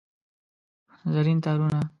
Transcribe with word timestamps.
زرین 1.13 1.37
تارونه 1.43 1.77
یې 1.79 1.85